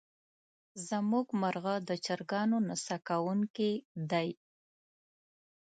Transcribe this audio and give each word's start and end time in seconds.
زمونږ 0.87 1.27
مرغه 1.41 1.75
د 1.87 1.89
چرګانو 2.05 2.57
نڅا 2.67 2.97
کوونکې 3.07 3.71
دی. 4.11 4.29